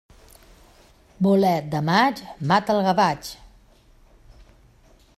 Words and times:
Bolet 1.27 1.67
de 1.75 1.83
maig 1.91 2.23
mata 2.53 2.75
el 2.77 2.83
gavatx. 2.89 3.31